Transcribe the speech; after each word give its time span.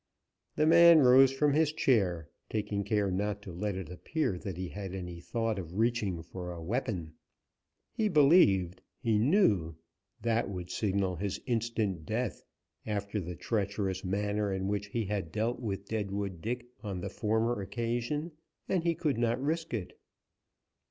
The 0.55 0.65
man 0.65 1.01
rose 1.01 1.31
from 1.31 1.53
his 1.53 1.71
chair, 1.71 2.27
taking 2.49 2.83
care 2.83 3.11
not 3.11 3.43
to 3.43 3.51
let 3.51 3.75
it 3.75 3.87
appear 3.91 4.39
that 4.39 4.57
he 4.57 4.69
had 4.69 4.95
any 4.95 5.19
thought 5.19 5.59
of 5.59 5.77
reaching 5.77 6.23
for 6.23 6.51
a 6.51 6.59
weapon. 6.59 7.13
He 7.91 8.09
believed 8.09 8.81
he 8.97 9.19
knew 9.19 9.75
that 10.23 10.49
would 10.49 10.71
signal 10.71 11.17
his 11.17 11.39
instant 11.45 12.07
death, 12.07 12.41
after 12.83 13.19
the 13.21 13.35
treacherous 13.35 14.03
manner 14.03 14.51
in 14.51 14.67
which 14.67 14.87
he 14.87 15.05
had 15.05 15.31
dealt 15.31 15.59
with 15.59 15.85
Deadwood 15.87 16.41
Dick 16.41 16.65
on 16.81 16.99
the 17.01 17.09
former 17.11 17.61
occasion, 17.61 18.31
and 18.67 18.83
he 18.83 18.95
could 18.95 19.19
not 19.19 19.39
risk 19.39 19.71
it. 19.71 19.99